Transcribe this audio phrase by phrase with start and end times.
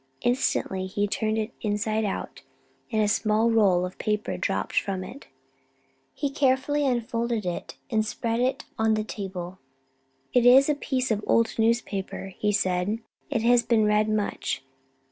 [0.23, 2.41] Instantly he turned it inside out,
[2.91, 5.27] and a small roll of paper dropped from it.
[6.15, 9.59] He carefully unfolded it and spread it on the table.
[10.33, 14.63] "It is a piece of an old newspaper," said he, "and has been read much.